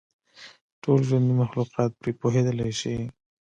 [0.83, 2.95] ټول ژوندي مخلوقات پرې پوهېدلای شي.